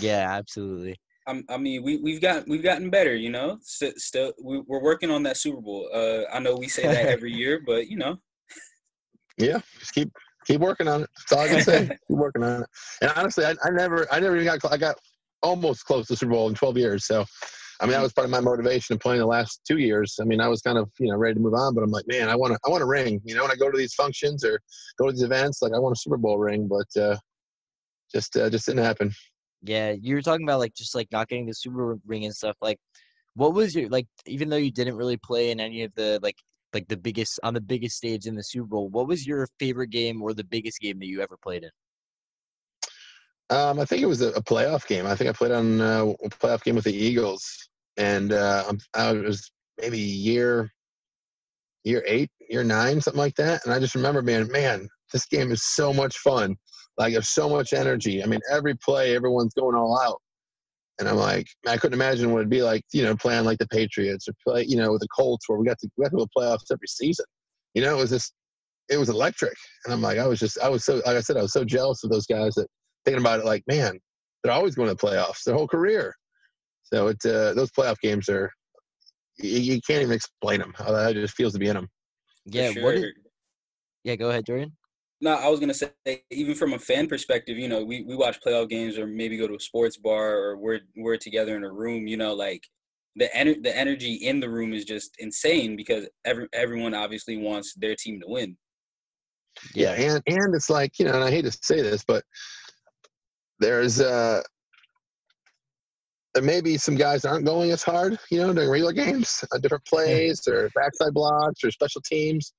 [0.00, 0.96] yeah, absolutely.
[1.26, 3.58] I'm, I mean, we we've got we've gotten better, you know.
[3.62, 5.88] Still, still we, we're working on that Super Bowl.
[5.92, 8.18] Uh, I know we say that every year, but you know,
[9.38, 10.10] Yeah, just keep
[10.46, 11.10] keep working on it.
[11.16, 11.86] That's all I can say.
[12.08, 12.68] keep working on it.
[13.02, 14.96] And honestly, I, I never, I never even got I got
[15.42, 17.06] almost close to Super Bowl in 12 years.
[17.06, 17.24] So,
[17.80, 20.16] I mean, that was part of my motivation of playing the last two years.
[20.20, 22.06] I mean, I was kind of, you know, ready to move on, but I'm like,
[22.06, 23.20] man, I want to, I want a ring.
[23.24, 24.60] You know, when I go to these functions or
[24.98, 27.16] go to these events, like I want a Super Bowl ring, but uh,
[28.12, 29.12] just, uh, just didn't happen.
[29.62, 32.56] Yeah, you were talking about like just like not getting the super ring and stuff.
[32.62, 32.78] Like,
[33.34, 34.06] what was your like?
[34.26, 36.36] Even though you didn't really play in any of the like
[36.72, 39.90] like the biggest on the biggest stage in the Super Bowl, what was your favorite
[39.90, 41.70] game or the biggest game that you ever played in?
[43.50, 45.06] Um, I think it was a, a playoff game.
[45.06, 47.44] I think I played on uh, a playoff game with the Eagles,
[47.96, 50.70] and uh, I'm- was maybe year
[51.84, 53.64] year eight, year nine, something like that.
[53.64, 56.56] And I just remember being, man, this game is so much fun.
[56.98, 58.22] Like there's so much energy.
[58.22, 60.20] I mean, every play, everyone's going all out.
[60.98, 63.66] And I'm like, I couldn't imagine what it'd be like, you know, playing like the
[63.68, 66.18] Patriots or play, you know, with the Colts where we got to we got to
[66.18, 67.24] to playoffs every season.
[67.72, 68.34] You know, it was just
[68.90, 69.54] it was electric.
[69.84, 71.64] And I'm like, I was just I was so like I said, I was so
[71.64, 72.66] jealous of those guys that
[73.04, 73.98] thinking about it like, man,
[74.42, 76.14] they're always going to the playoffs their whole career.
[76.82, 78.50] So it uh, those playoff games are
[79.38, 80.72] you, you can't even explain them.
[80.76, 81.88] How that just feels to be in them.
[82.50, 82.96] for Yeah, what?
[82.96, 83.04] Is,
[84.04, 84.72] yeah, go ahead, Jordan.
[85.20, 85.92] No, I was gonna say,
[86.30, 89.46] even from a fan perspective, you know, we, we watch playoff games or maybe go
[89.46, 92.06] to a sports bar or we're we're together in a room.
[92.06, 92.66] You know, like
[93.16, 97.74] the ener- the energy in the room is just insane because every everyone obviously wants
[97.74, 98.56] their team to win.
[99.74, 102.24] Yeah, and and it's like you know, and I hate to say this, but
[103.60, 104.42] there's uh
[106.34, 109.44] there may be some guys that aren't going as hard, you know, during regular games,
[109.52, 112.52] uh, different plays or backside blocks or special teams.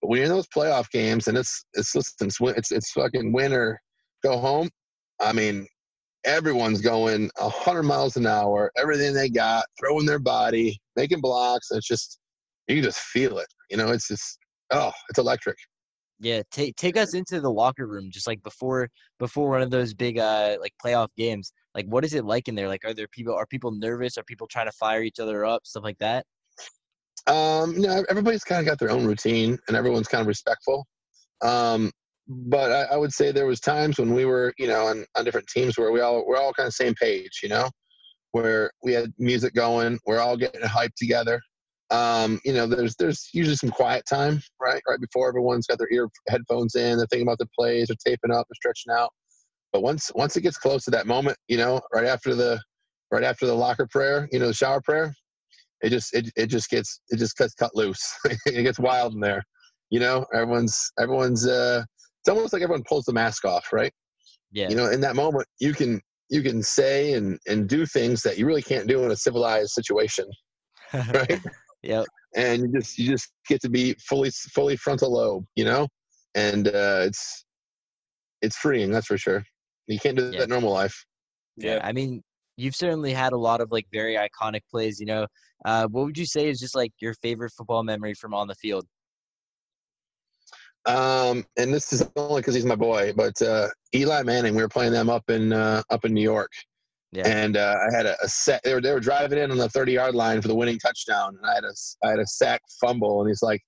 [0.00, 3.32] But when you're in those playoff games and it's it's listen, it's it's, it's fucking
[3.32, 3.80] win or
[4.22, 4.70] go home.
[5.20, 5.66] I mean,
[6.24, 11.68] everyone's going a hundred miles an hour, everything they got, throwing their body, making blocks.
[11.70, 12.18] It's just
[12.66, 13.48] you can just feel it.
[13.70, 14.38] You know, it's just
[14.70, 15.56] oh, it's electric.
[16.22, 19.92] Yeah, take take us into the locker room just like before before one of those
[19.92, 21.52] big uh like playoff games.
[21.74, 22.68] Like what is it like in there?
[22.68, 24.16] Like are there people are people nervous?
[24.16, 25.66] Are people trying to fire each other up?
[25.66, 26.24] Stuff like that?
[27.26, 30.86] Um, you know, everybody's kind of got their own routine and everyone's kind of respectful.
[31.42, 31.90] Um,
[32.28, 35.24] but I, I, would say there was times when we were, you know, on, on
[35.24, 37.68] different teams where we all we're all kind of same page, you know,
[38.30, 41.40] where we had music going, we're all getting hyped together.
[41.92, 44.80] Um, you know, there's there's usually some quiet time, right?
[44.88, 48.30] Right before everyone's got their ear headphones in, they're thinking about the plays, they're taping
[48.30, 49.10] up, they're stretching out.
[49.72, 52.60] But once once it gets close to that moment, you know, right after the
[53.10, 55.14] right after the locker prayer, you know, the shower prayer,
[55.82, 58.02] it just it, it just gets it just gets cut loose.
[58.46, 59.42] it gets wild in there.
[59.90, 61.82] You know, everyone's everyone's uh
[62.20, 63.92] it's almost like everyone pulls the mask off, right?
[64.50, 64.68] Yeah.
[64.68, 66.00] You know, in that moment you can
[66.30, 69.70] you can say and and do things that you really can't do in a civilized
[69.70, 70.26] situation.
[71.14, 71.40] Right?
[71.82, 72.06] Yep.
[72.34, 75.88] And you just you just get to be fully fully frontal lobe, you know,
[76.34, 77.44] and uh, it's
[78.40, 78.90] it's freeing.
[78.90, 79.44] That's for sure.
[79.86, 80.40] You can't do yeah.
[80.40, 81.04] that normal life.
[81.56, 81.80] Yeah.
[81.82, 82.22] I mean,
[82.56, 84.98] you've certainly had a lot of like very iconic plays.
[84.98, 85.26] You know,
[85.64, 88.54] uh, what would you say is just like your favorite football memory from on the
[88.54, 88.86] field?
[90.84, 94.54] Um, and this is only because he's my boy, but uh, Eli Manning.
[94.56, 96.50] We were playing them up in uh, up in New York,
[97.12, 97.28] yeah.
[97.28, 98.62] And uh, I had a, a, set.
[98.64, 101.36] They were they were driving in on the 30 yard line for the winning touchdown,
[101.36, 103.60] and I had a I had a sack fumble, and he's like,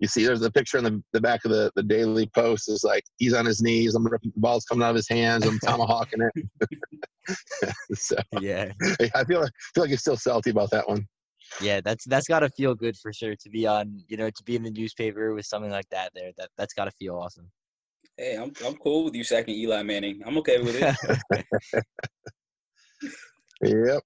[0.00, 2.68] you see, there's a picture in the, the back of the, the Daily Post.
[2.68, 3.94] Is like he's on his knees.
[3.94, 5.46] I'm ripping the ball's coming out of his hands.
[5.46, 7.34] I'm tomahawking it.
[7.94, 8.72] so yeah,
[9.14, 11.06] I feel like feel like he's still salty about that one.
[11.60, 14.42] Yeah, that's that's got to feel good for sure to be on, you know, to
[14.44, 16.10] be in the newspaper with something like that.
[16.14, 17.50] There, that that's got to feel awesome.
[18.16, 20.20] Hey, I'm I'm cool with you sacking Eli Manning.
[20.26, 21.44] I'm okay with it.
[23.62, 24.02] Yep.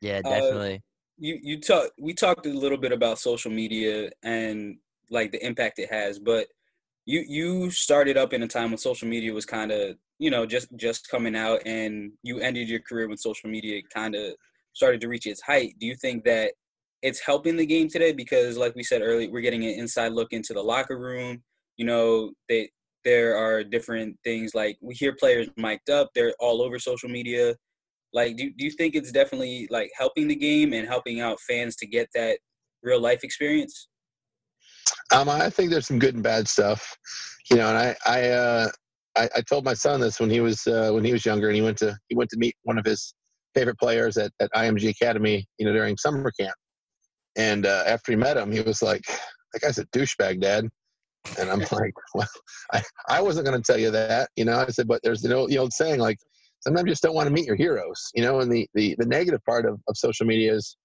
[0.00, 0.74] Yeah, uh, definitely.
[0.74, 0.78] Uh,
[1.18, 4.76] you you talk we talked a little bit about social media and
[5.10, 6.46] like the impact it has, but
[7.06, 10.46] you you started up in a time when social media was kind of you know
[10.46, 14.34] just just coming out, and you ended your career when social media kind of
[14.74, 15.74] started to reach its height.
[15.80, 16.52] Do you think that
[17.02, 18.12] it's helping the game today?
[18.12, 21.42] Because like we said earlier, we're getting an inside look into the locker room.
[21.76, 22.70] You know, they
[23.04, 26.10] there are different things like we hear players mic'd up.
[26.14, 27.56] They're all over social media.
[28.12, 31.76] Like, do, do you think it's definitely like helping the game and helping out fans
[31.76, 32.38] to get that
[32.82, 33.88] real life experience?
[35.12, 36.96] Um, I think there's some good and bad stuff,
[37.50, 37.68] you know.
[37.68, 38.68] And I, I, uh,
[39.16, 41.56] I, I told my son this when he was uh, when he was younger, and
[41.56, 43.14] he went to he went to meet one of his
[43.54, 46.54] favorite players at, at IMG Academy, you know, during summer camp.
[47.36, 49.02] And uh, after he met him, he was like,
[49.52, 50.68] "That guy's a douchebag, Dad."
[51.38, 52.28] And I'm like, "Well,
[52.72, 55.34] I, I wasn't going to tell you that, you know." I said, "But there's the
[55.34, 56.18] old, the old saying, like,
[56.60, 58.40] sometimes you just don't want to meet your heroes, you know.
[58.40, 60.76] And the the, the negative part of, of social media is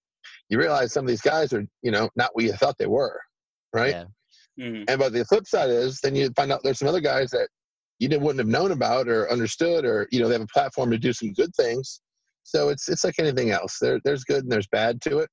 [0.49, 3.19] you realize some of these guys are, you know, not what you thought they were,
[3.73, 3.91] right?
[3.91, 4.05] Yeah.
[4.59, 4.83] Mm-hmm.
[4.87, 7.47] And but the flip side is then you find out there's some other guys that
[7.99, 10.97] you wouldn't have known about or understood, or you know, they have a platform to
[10.97, 12.01] do some good things.
[12.43, 13.77] So it's it's like anything else.
[13.79, 15.29] There there's good and there's bad to it.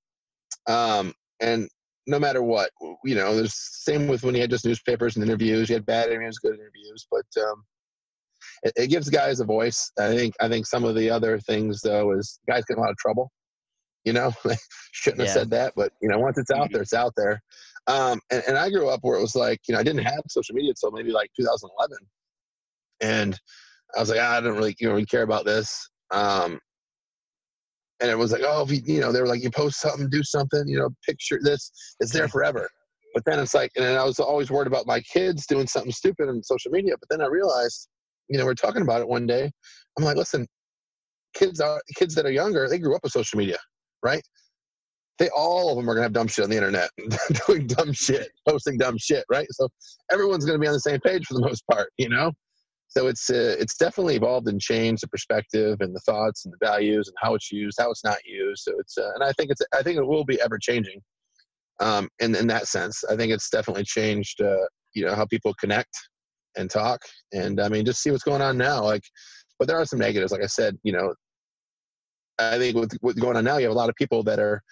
[0.69, 1.69] Um, and
[2.07, 2.71] no matter what,
[3.05, 5.69] you know, there's same with when you had just newspapers and interviews.
[5.69, 7.63] You had bad interviews, good interviews, but um,
[8.63, 9.91] it, it, gives guys a voice.
[9.99, 12.83] I think I think some of the other things though is guys get in a
[12.83, 13.31] lot of trouble.
[14.05, 14.33] You know,
[14.93, 16.73] shouldn't have said that, but you know, once it's out mm-hmm.
[16.75, 17.41] there, it's out there.
[17.87, 20.21] Um, and, and I grew up where it was like, you know, I didn't have
[20.29, 21.97] social media until maybe like 2011,
[23.01, 23.39] and
[23.97, 25.89] I was like, ah, I don't really, you know, really care about this.
[26.11, 26.59] Um,
[28.01, 30.23] and it was like, oh, you, you know, they were like, you post something, do
[30.23, 31.71] something, you know, picture this,
[32.01, 32.69] it's there forever.
[33.15, 36.29] But then it's like, and I was always worried about my kids doing something stupid
[36.29, 36.95] on social media.
[36.99, 37.89] But then I realized
[38.31, 39.51] you know, we are talking about it one day.
[39.99, 40.47] I'm like, listen,
[41.35, 43.59] kids are kids that are younger, they grew up with social media,
[44.03, 44.23] right?
[45.19, 46.91] They all of them are gonna have dumb shit on the internet,
[47.47, 49.47] doing dumb shit, posting dumb shit, right?
[49.51, 49.69] So
[50.11, 52.33] everyone's gonna be on the same page for the most part, you know.
[52.89, 56.67] So it's uh, it's definitely evolved and changed the perspective and the thoughts and the
[56.67, 58.63] values and how it's used, how it's not used.
[58.63, 61.01] So it's uh, and I think it's I think it will be ever changing.
[61.81, 64.41] Um, in in that sense, I think it's definitely changed.
[64.41, 65.97] Uh, you know how people connect
[66.57, 67.01] and talk.
[67.33, 68.83] And I mean, just see what's going on now.
[68.83, 69.03] Like,
[69.59, 70.33] but there are some negatives.
[70.33, 71.15] Like I said, you know,
[72.39, 74.63] I think with what's going on now, you have a lot of people that are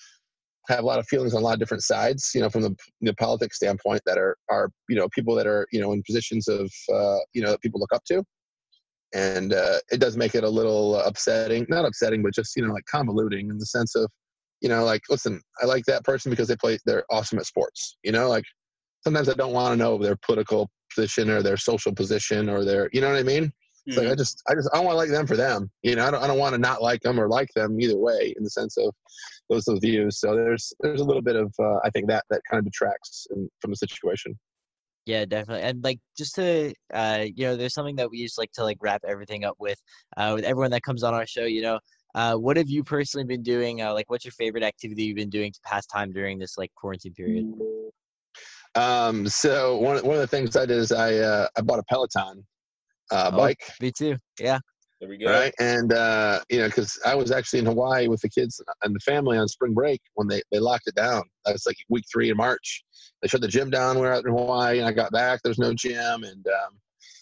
[0.69, 2.31] have a lot of feelings on a lot of different sides.
[2.35, 5.67] You know, from the, the politics standpoint, that are are you know people that are
[5.73, 8.23] you know in positions of uh, you know that people look up to.
[9.15, 12.73] And uh, it does make it a little upsetting, not upsetting, but just you know
[12.73, 14.11] like convoluting in the sense of,
[14.61, 17.97] you know, like listen, I like that person because they play, they're awesome at sports.
[18.03, 18.45] You know, like
[19.03, 22.91] sometimes I don't want to know their political position or their social position or their,
[22.93, 23.53] you know what I mean?
[23.87, 23.99] It's mm-hmm.
[23.99, 24.19] like I hmm.
[24.19, 25.71] just, I just, I want to like them for them.
[25.83, 27.97] You know, I don't, I don't want to not like them or like them either
[27.97, 28.93] way in the sense of
[29.49, 30.19] those those views.
[30.21, 33.27] So there's, there's a little bit of, uh, I think that that kind of detracts
[33.31, 34.39] in, from the situation.
[35.07, 35.63] Yeah, definitely.
[35.63, 38.77] And like just to uh you know, there's something that we just like to like
[38.83, 39.81] wrap everything up with
[40.19, 41.79] uh with everyone that comes on our show, you know.
[42.15, 43.81] Uh what have you personally been doing?
[43.81, 46.71] Uh like what's your favorite activity you've been doing to pass time during this like
[46.75, 47.47] quarantine period?
[48.79, 51.85] Um, so one one of the things I did is I uh, I bought a
[51.85, 52.47] Peloton
[53.11, 54.17] uh, Oh, bike, Me too.
[54.39, 54.59] Yeah.
[55.01, 55.31] There we go.
[55.31, 55.55] right?
[55.61, 59.01] And uh, you know, because I was actually in Hawaii with the kids and the
[59.01, 61.23] family on spring break when they they locked it down.
[61.45, 62.85] That was like week three in March.
[63.23, 63.97] They shut the gym down.
[63.97, 65.41] We were out in Hawaii, and I got back.
[65.43, 66.73] There's no gym, and um,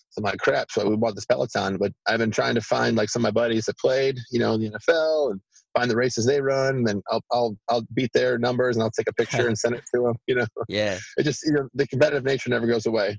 [0.08, 0.70] so I'm like, crap.
[0.70, 3.40] So we bought this Peloton, but I've been trying to find like some of my
[3.40, 5.40] buddies that played, you know, in the NFL and
[5.76, 6.76] find the races they run.
[6.76, 9.74] And then I'll I'll I'll beat their numbers and I'll take a picture and send
[9.74, 10.14] it to them.
[10.26, 10.98] You know, Yeah.
[11.16, 13.18] it just you know the competitive nature never goes away.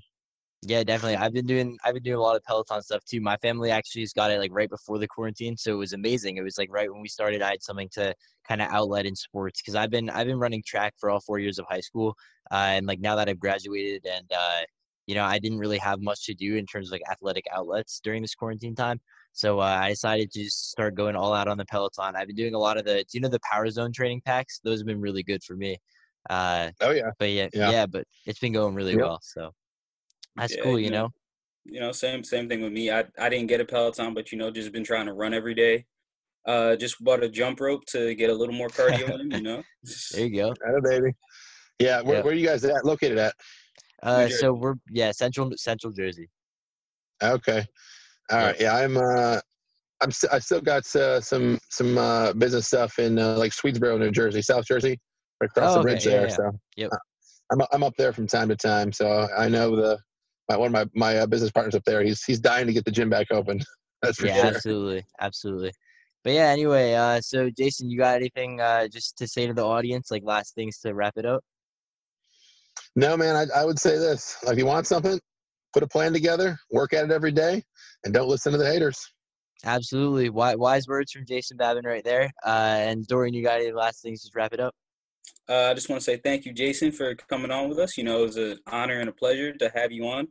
[0.62, 1.16] Yeah, definitely.
[1.16, 3.20] I've been doing I've been doing a lot of Peloton stuff too.
[3.20, 6.36] My family actually just got it like right before the quarantine, so it was amazing.
[6.36, 8.12] It was like right when we started, I had something to
[8.46, 11.38] kind of outlet in sports because I've been I've been running track for all four
[11.38, 12.16] years of high school,
[12.50, 14.62] uh, and like now that I've graduated and uh,
[15.06, 18.00] you know I didn't really have much to do in terms of like athletic outlets
[18.02, 19.00] during this quarantine time.
[19.38, 22.16] So uh, I decided to start going all out on the Peloton.
[22.16, 24.58] I've been doing a lot of the do you know the Power Zone training packs?
[24.64, 25.76] Those have been really good for me.
[26.28, 27.70] Uh, Oh yeah, but yeah, Yeah.
[27.70, 29.04] yeah, but it's been going really Yep.
[29.04, 29.20] well.
[29.22, 29.52] So
[30.34, 31.10] that's Yeah, cool, you you know, know.
[31.66, 32.90] You know, same same thing with me.
[32.90, 35.54] I I didn't get a Peloton, but you know, just been trying to run every
[35.54, 35.86] day.
[36.44, 39.30] Uh, just bought a jump rope to get a little more cardio in.
[39.30, 39.62] You know.
[40.10, 40.52] There you go.
[40.66, 41.12] oh, baby.
[41.78, 42.24] Yeah, where, Yep.
[42.24, 42.84] where are you guys at?
[42.84, 43.34] Located at?
[44.02, 46.28] Uh, so we're yeah, central Central Jersey.
[47.22, 47.64] Okay.
[48.30, 48.76] All Yeah.
[48.76, 48.96] I'm.
[48.96, 49.40] Uh,
[50.00, 50.10] I'm.
[50.10, 54.10] St- I still got uh, some some uh, business stuff in uh, like Swedesboro, New
[54.10, 54.98] Jersey, South Jersey,
[55.40, 55.92] right across Oh, the okay.
[55.92, 56.28] bridge Yeah, there.
[56.28, 56.34] yeah.
[56.34, 56.52] So.
[56.76, 56.90] Yep.
[56.92, 56.96] uh,
[57.50, 59.98] I'm I'm up there from time to time, so I know the
[60.48, 62.02] my, one of my my uh, business partners up there.
[62.02, 63.60] He's he's dying to get the gym back open.
[64.02, 64.50] That's for Yeah, sure.
[64.54, 65.72] absolutely, absolutely.
[66.24, 69.64] But yeah, anyway, uh, so Jason, you got anything uh, just to say to the
[69.64, 71.42] audience, like last things to wrap it up?
[72.96, 75.18] No, man, I, I would say this: like, if you want something,
[75.72, 77.62] put a plan together, work at it every day,
[78.04, 78.98] and don't listen to the haters.
[79.64, 82.30] Absolutely, wise words from Jason Babin right there.
[82.44, 84.74] Uh, and Dorian, you got any last things Just wrap it up?
[85.48, 87.96] Uh, I just want to say thank you, Jason, for coming on with us.
[87.96, 90.28] You know, it was an honor and a pleasure to have you on.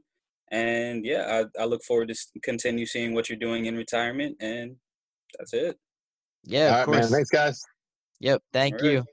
[0.50, 4.38] And yeah, I, I look forward to continue seeing what you're doing in retirement.
[4.40, 4.78] And
[5.38, 5.78] that's it.
[6.44, 6.98] Yeah, All of right, course.
[6.98, 7.12] man.
[7.12, 7.62] Thanks, guys.
[8.20, 8.94] Yep, thank All right.
[8.94, 9.04] you.